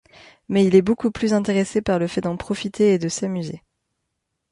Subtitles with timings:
[0.49, 3.61] Mais il est beaucoup plus intéressé par le fait d'en profiter et de s'amuser...